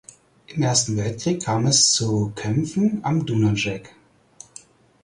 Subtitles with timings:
[0.47, 3.89] Im Ersten Weltkrieg kam es zu Kämpfen am Dunajec.